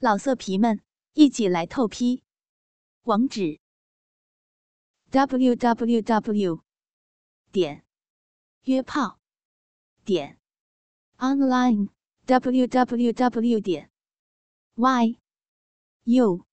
[0.00, 0.80] 老色皮们，
[1.14, 2.22] 一起来透批！
[3.02, 3.58] 网址
[5.10, 6.62] ：w w w
[7.50, 7.84] 点
[8.62, 9.18] 约炮
[10.04, 10.38] 点
[11.16, 11.88] online
[12.26, 13.90] w w w 点
[14.76, 15.18] y
[16.04, 16.46] u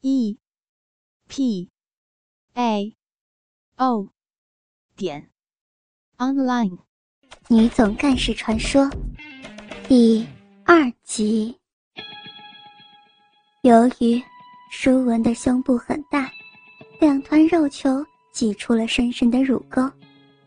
[0.00, 0.38] e
[1.28, 1.70] p
[2.54, 2.96] a
[3.76, 4.08] o
[4.96, 5.30] 点
[6.16, 6.78] online。
[7.50, 8.88] 女总干事传说
[9.86, 10.26] 第
[10.64, 11.61] 二集。
[13.62, 14.20] 由于
[14.72, 16.28] 舒文的胸部很大，
[16.98, 19.88] 两团肉球挤出了深深的乳沟，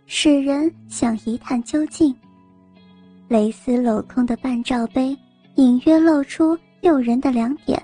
[0.05, 2.13] 使人想一探究竟。
[3.29, 5.17] 蕾丝镂空的半罩杯
[5.55, 7.81] 隐约露出诱人的两点，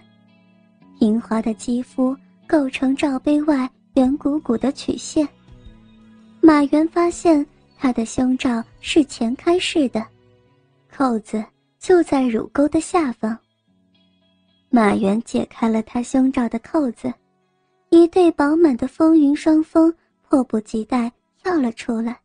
[0.99, 2.13] 平滑的肌肤
[2.45, 5.25] 构成罩杯外圆鼓鼓的曲线。
[6.41, 7.45] 马原发现
[7.77, 10.05] 他的胸罩是前开式的，
[10.93, 11.41] 扣子
[11.79, 13.37] 就在乳沟的下方。
[14.73, 17.13] 马原解开了他胸罩的扣子，
[17.89, 22.17] 一对饱满的风云双峰迫不及待跳了出来，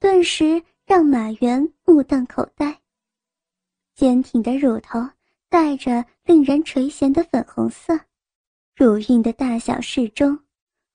[0.00, 2.76] 顿时让马原目瞪口呆。
[3.94, 4.98] 坚挺的乳头
[5.48, 7.96] 带着令人垂涎的粉红色，
[8.74, 10.36] 乳晕的大小适中，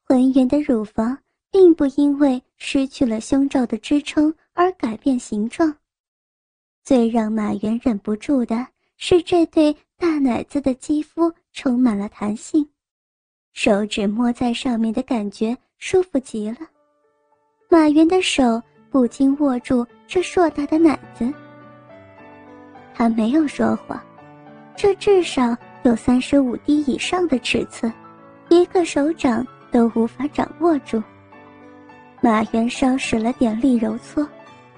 [0.03, 1.17] 浑圆的乳房
[1.51, 5.73] 并不因为失去了胸罩的支撑而改变形状。
[6.83, 9.73] 最让马原忍不住的是这对。
[9.97, 12.67] 大奶子的肌肤充满了弹性，
[13.53, 16.57] 手指摸在上面的感觉舒服极了。
[17.69, 21.31] 马云的手不禁握住这硕大的奶子。
[22.93, 24.01] 他没有说谎，
[24.75, 27.91] 这至少有三十五滴以上的尺寸，
[28.49, 31.01] 一个手掌都无法掌握住。
[32.21, 34.27] 马原稍使了点力揉搓，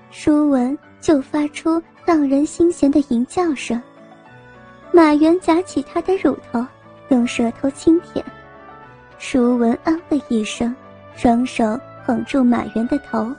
[0.09, 3.81] 舒文就发出荡人心弦的吟叫声。
[4.97, 6.65] 马原夹起他的乳头，
[7.09, 8.25] 用舌头轻舔。
[9.19, 10.75] 舒文嗯了一声，
[11.15, 13.31] 双手捧住马原的头，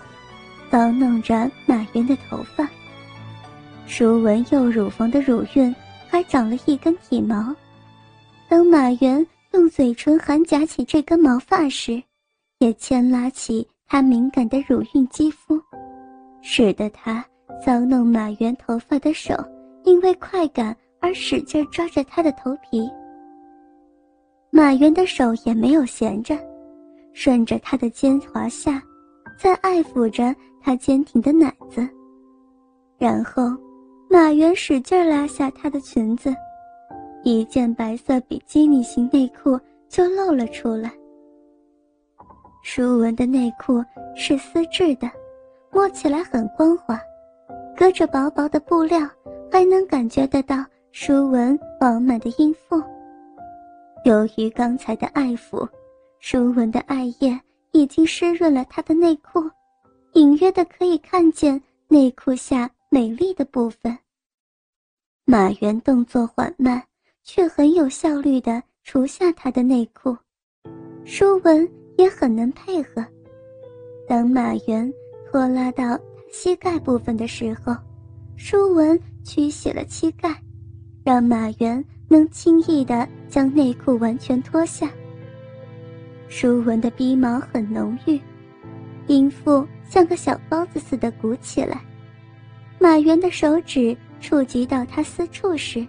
[0.71, 2.65] 搔弄着马原的头发。
[3.89, 5.75] 舒文右乳房的乳晕
[6.09, 7.53] 还长了一根体毛，
[8.49, 12.01] 当马原用嘴唇含夹起这根毛发时，
[12.61, 15.61] 也牵拉起他敏感的乳晕肌肤，
[16.41, 17.27] 使得他
[17.67, 19.35] 搔弄马原头发的手
[19.83, 20.77] 因为快感。
[21.01, 22.89] 而使劲抓着他的头皮。
[24.51, 26.37] 马原的手也没有闲着，
[27.13, 28.83] 顺着他的肩滑下，
[29.39, 31.87] 在爱抚着他坚挺的奶子。
[32.97, 33.43] 然后，
[34.11, 36.35] 马原使劲拉下她的裙子，
[37.23, 40.91] 一件白色比基尼型内裤就露了出来。
[42.63, 43.85] 舒文的内裤
[44.17, 45.09] 是丝质的，
[45.71, 47.01] 摸起来很光滑，
[47.77, 48.99] 隔着薄薄的布料，
[49.53, 50.57] 还能感觉得到。
[51.01, 52.83] 舒文饱满的阴腹。
[54.05, 55.65] 由于刚才的爱抚，
[56.19, 59.39] 舒文的爱液已经湿润了他的内裤，
[60.15, 63.97] 隐约的可以看见内裤下美丽的部分。
[65.25, 66.83] 马原动作缓慢，
[67.23, 70.17] 却很有效率的除下他的内裤，
[71.05, 71.67] 舒文
[71.97, 73.07] 也很能配合。
[74.09, 74.93] 当马原
[75.31, 75.97] 拖拉到
[76.33, 77.73] 膝盖部分的时候，
[78.37, 80.37] 舒文屈起了膝盖。
[81.09, 84.91] 让马原能轻易地将内裤完全脱下。
[86.29, 88.21] 舒文的鼻毛很浓郁，
[89.07, 91.81] 阴腹像个小包子似的鼓起来。
[92.79, 95.87] 马原的手指触及到他私处时，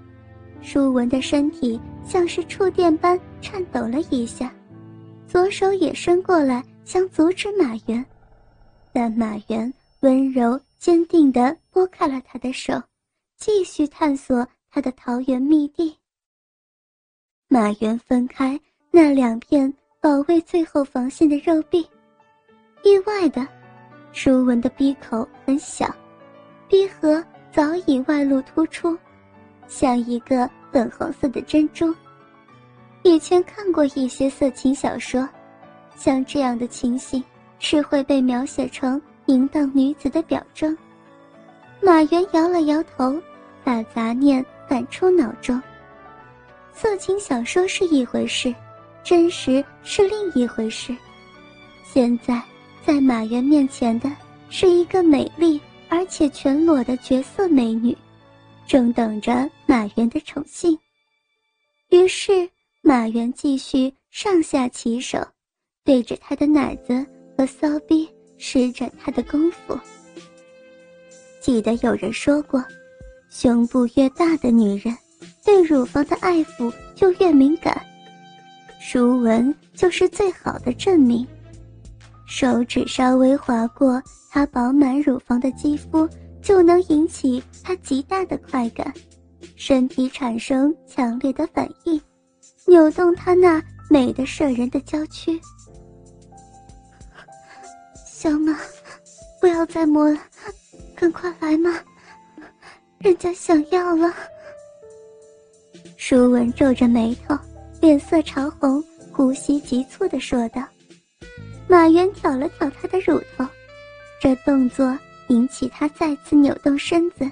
[0.61, 4.49] 舒文的身体像是触电般颤抖了一下，
[5.27, 8.05] 左手也伸过来想阻止马原，
[8.93, 12.81] 但马原温柔坚定地拨开了他的手，
[13.37, 14.47] 继续探索。
[14.71, 15.95] 他的桃源密地。
[17.47, 18.59] 马原分开
[18.91, 21.79] 那两片保卫最后防线的肉壁，
[22.83, 23.45] 意外的，
[24.11, 25.93] 舒文的鼻口很小，
[26.67, 28.97] 鼻核早已外露突出，
[29.67, 31.93] 像一个粉红色的珍珠。
[33.03, 35.27] 以前看过一些色情小说，
[35.95, 37.23] 像这样的情形
[37.57, 40.77] 是会被描写成淫荡女子的表征。
[41.81, 43.19] 马原摇了摇头，
[43.63, 44.45] 把杂念。
[44.69, 45.59] 反出脑中。
[46.71, 48.53] 色情小说是一回事，
[49.03, 50.95] 真实是另一回事。
[51.83, 52.39] 现在
[52.85, 54.09] 在马原面前的
[54.51, 57.97] 是一个美丽而且全裸的绝色美女，
[58.67, 60.77] 正等着马原的宠幸。
[61.89, 62.47] 于是
[62.81, 65.17] 马原继续上下其手，
[65.83, 67.03] 对着他的奶子
[67.35, 68.07] 和骚逼
[68.37, 69.77] 施展他的功夫。
[71.41, 72.63] 记得有人说过。
[73.29, 74.95] 胸部越大的女人，
[75.45, 77.79] 对乳房的爱抚就越敏感。
[78.79, 81.25] 舒文就是最好的证明。
[82.25, 86.07] 手指稍微划过她饱满乳房的肌肤，
[86.41, 88.93] 就能引起她极大的快感，
[89.55, 92.01] 身体产生强烈的反应，
[92.67, 95.39] 扭动她那美的摄人的娇躯。
[98.05, 98.57] 小马，
[99.39, 100.19] 不要再摸了，
[100.95, 101.73] 赶快来嘛，
[102.99, 104.13] 人家想要了。
[105.97, 107.37] 舒文皱着眉头，
[107.81, 110.61] 脸色潮红，呼吸急促的说道。
[111.67, 113.47] 马原挑了挑他的乳头，
[114.21, 114.97] 这动作
[115.27, 117.29] 引起他再次扭动身子，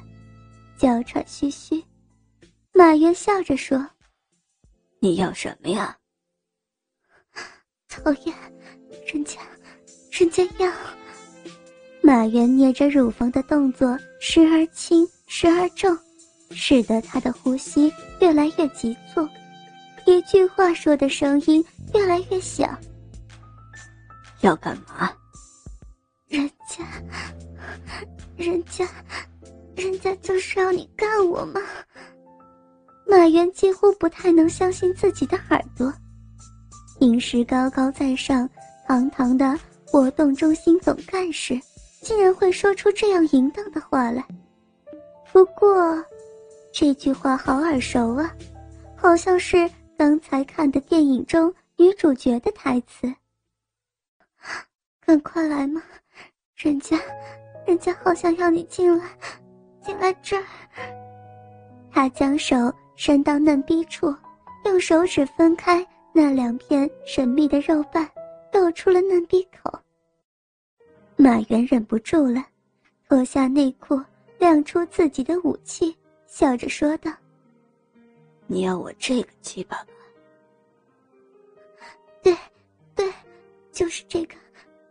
[0.77, 1.83] 娇喘吁吁。
[2.71, 3.85] 马原笑着说
[4.99, 5.97] ：“你要什么呀？”
[7.89, 8.35] 讨厌，
[9.11, 9.41] 人家，
[10.11, 10.71] 人家要。
[12.01, 15.95] 马原捏着乳房的动作时而轻，时而重，
[16.51, 19.27] 使得他的呼吸越来越急促，
[20.05, 21.63] 一句话说的声音
[21.93, 22.67] 越来越小。
[24.41, 25.11] 要干嘛？
[26.27, 26.85] 人家，
[28.37, 28.87] 人家，
[29.75, 31.61] 人家就是要你干我吗？
[33.05, 35.93] 马原几乎不太能相信自己的耳朵，
[36.99, 38.49] 平时高高在上、
[38.87, 41.59] 堂堂的活动中心总干事，
[42.01, 44.25] 竟然会说出这样淫荡的话来。
[45.37, 46.03] 不过，
[46.73, 48.35] 这句话好耳熟啊，
[48.95, 53.13] 好像是刚才看的电影中女主角的台词。
[55.05, 55.79] 赶快来嘛，
[56.55, 56.99] 人家，
[57.67, 59.05] 人家好想要你进来，
[59.79, 60.43] 进来这儿。
[61.91, 62.55] 他将手
[62.95, 64.11] 伸到嫩逼处，
[64.65, 68.09] 用手指分开那两片神秘的肉瓣，
[68.51, 69.71] 露出了嫩逼口。
[71.15, 72.43] 马原忍不住了，
[73.07, 74.01] 脱下内裤，
[74.37, 75.95] 亮出自己的武器，
[76.25, 77.11] 笑着说道
[78.47, 79.87] ：“你要我这个鸡巴吧
[82.21, 82.35] ？”“对，
[82.95, 83.13] 对，
[83.71, 84.35] 就是这个。”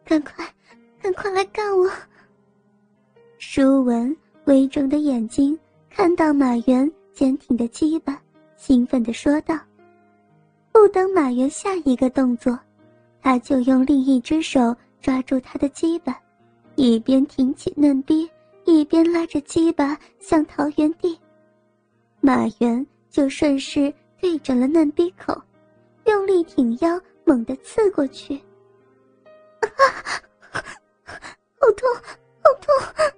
[0.05, 0.47] 赶快，
[1.03, 1.91] 赶快来干我！
[3.39, 5.59] 舒文微睁的眼睛
[5.91, 8.23] 看到马原坚挺的鸡巴，
[8.57, 9.59] 兴奋地说道。
[10.71, 12.57] 不等马原下一个动作，
[13.21, 16.17] 他就用另一只手抓住他的鸡巴，
[16.77, 18.31] 一边挺起嫩逼，
[18.67, 21.19] 一边拉着鸡巴向桃园地。
[22.21, 25.41] 马原就顺势对准了嫩逼口，
[26.05, 28.35] 用力挺腰，猛地刺过去。
[29.61, 29.67] 啊！
[31.59, 31.89] 好痛，
[32.43, 33.15] 好痛！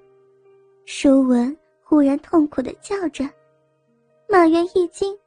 [0.84, 3.28] 舒文忽然痛苦的叫着。
[4.28, 5.18] 马原一惊，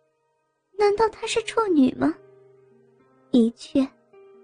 [0.77, 2.13] 难道她是处女吗？
[3.31, 3.87] 的确，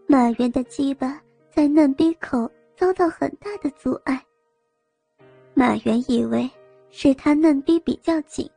[0.07, 1.21] 马原的鸡巴
[1.51, 4.23] 在嫩逼口遭到很大的阻碍。
[5.57, 6.47] 马原以为
[6.91, 8.47] 是他嫩逼比较紧，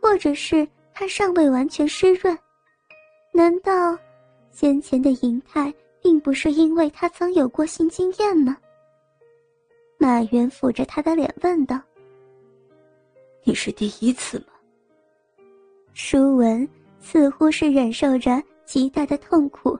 [0.00, 2.36] 或者是他尚未完全湿润。
[3.32, 3.96] 难道
[4.50, 5.72] 先前的银泰？
[6.02, 8.56] 并不是因为他曾有过性经验吗？
[9.98, 11.80] 马原抚着他的脸问道
[13.46, 14.46] ：“你是第一次吗？”
[15.94, 16.68] 舒文
[16.98, 19.78] 似乎是忍受着极大的痛苦，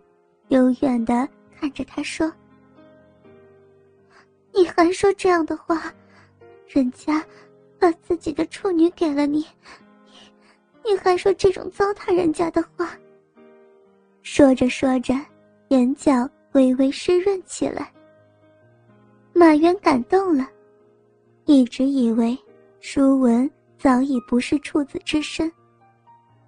[0.50, 1.28] 幽怨的
[1.58, 2.32] 看着他说
[4.54, 5.92] ：“你还说这样的话？
[6.72, 7.24] 人家
[7.78, 9.44] 把自己的处女给了你，
[10.84, 12.96] 你还说这种糟蹋人家的话？”
[14.22, 15.14] 说着说着。
[15.68, 17.90] 眼角微微湿润起来。
[19.32, 20.46] 马原感动了，
[21.46, 22.38] 一直以为
[22.78, 25.50] 舒文早已不是处子之身，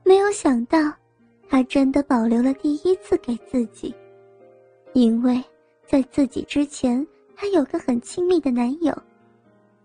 [0.04, 0.92] 没有想到
[1.48, 3.94] 他真的保留了第一次给自己，
[4.92, 5.42] 因为
[5.86, 8.94] 在自己之前，他有个很亲密的男友，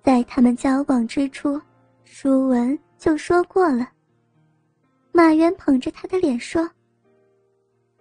[0.04, 1.60] 在他们交往之初，
[2.04, 3.90] 舒文就说过了。
[5.12, 6.70] 马原捧着他的脸说：“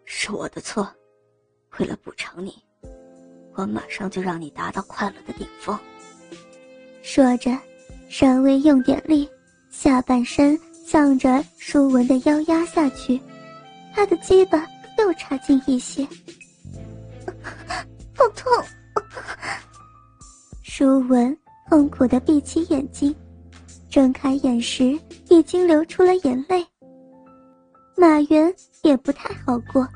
[0.05, 0.88] 是我的错。”
[1.78, 2.62] 为了补偿你，
[3.55, 5.78] 我马上就让你达到快乐的顶峰。
[7.02, 7.57] 说着，
[8.09, 9.28] 稍微用点力，
[9.71, 13.21] 下半身向着舒文的腰压下去，
[13.95, 14.67] 他的鸡巴
[14.99, 16.05] 又插进一些，
[18.17, 18.52] 好痛！
[20.62, 21.37] 舒文
[21.68, 23.14] 痛苦的闭起眼睛，
[23.90, 24.98] 睁开眼时
[25.28, 26.66] 已经流出了眼泪。
[27.94, 29.87] 马原也不太好过。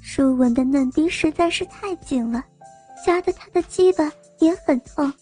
[0.00, 2.44] 舒文的嫩逼实在是太紧了，
[3.04, 5.12] 夹得他的鸡巴也很痛。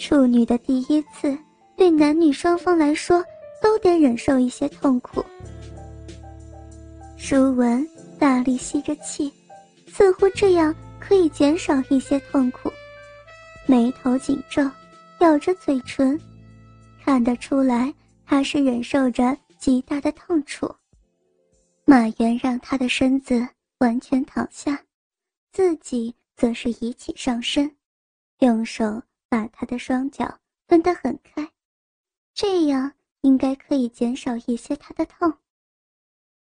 [0.00, 1.38] 处女的第一次，
[1.76, 3.24] 对男女双方来说
[3.62, 5.24] 都得忍受一些痛苦。
[7.16, 7.86] 舒文
[8.18, 9.32] 大力吸着气，
[9.86, 12.72] 似乎这样可以减少一些痛苦。
[13.70, 14.68] 眉头紧皱，
[15.20, 16.20] 咬着嘴唇，
[17.04, 17.94] 看得出来
[18.26, 20.68] 他是忍受着极大的痛楚。
[21.84, 23.46] 马原让他的身子
[23.78, 24.76] 完全躺下，
[25.52, 27.76] 自己则是一起上身，
[28.40, 31.48] 用手把他的双脚分得很开，
[32.34, 35.32] 这样应该可以减少一些他的痛。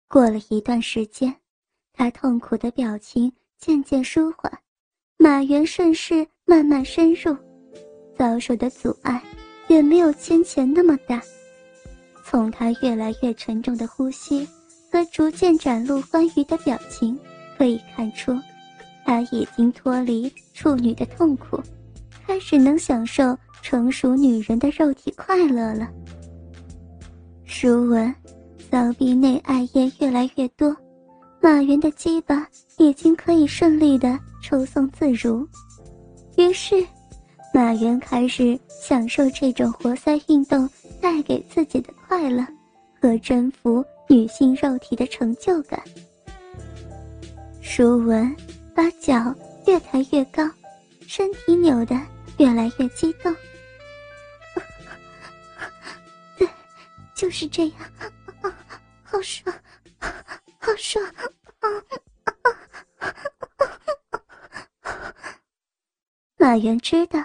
[0.07, 1.39] 过了一段时间，
[1.93, 4.51] 他痛苦的表情渐渐舒缓，
[5.17, 7.37] 马原顺势慢慢深入，
[8.17, 9.21] 遭受的阻碍
[9.67, 11.21] 远没有先前那么大。
[12.25, 14.47] 从他越来越沉重的呼吸
[14.91, 17.15] 和逐渐展露欢愉的表情，
[17.55, 18.35] 可以看出，
[19.05, 21.61] 他已经脱离处女的痛苦，
[22.25, 25.87] 开始能享受成熟女人的肉体快乐了。
[27.45, 28.11] 舒文，
[28.71, 30.75] 骚逼内爱液越来越多，
[31.43, 32.47] 马原的鸡巴
[32.79, 35.47] 已经可以顺利的抽送自如，
[36.39, 36.87] 于是，
[37.53, 40.69] 马原开始享受这种活塞运动。
[41.01, 42.45] 带给自己的快乐
[43.01, 45.81] 和征服女性肉体的成就感。
[47.61, 48.35] 舒文
[48.75, 49.33] 把脚
[49.65, 50.43] 越抬越高，
[51.07, 51.97] 身体扭得
[52.37, 53.33] 越来越激动。
[56.37, 56.45] 对，
[57.15, 57.75] 就是这样，
[59.01, 59.55] 好爽，
[60.59, 61.01] 好爽！
[66.49, 67.19] 马原知道，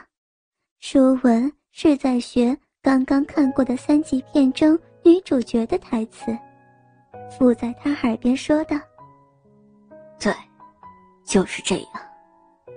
[0.81, 2.55] 舒文是在学。
[2.83, 6.27] 刚刚看过的三级片中女主角的台词，
[7.31, 8.77] 附在他耳边说道
[10.21, 10.31] ：“对，
[11.25, 11.93] 就是这样。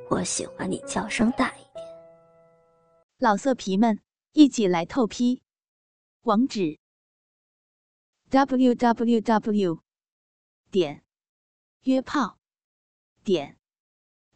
[0.10, 1.86] 我喜欢你叫声大一点。”
[3.20, 4.00] 老色皮们，
[4.32, 5.44] 一起来透批！
[6.22, 6.80] 网址
[8.30, 9.82] ：w w w.
[10.72, 11.04] 点
[11.82, 12.38] 约炮
[13.26, 13.58] 点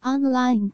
[0.02, 0.74] online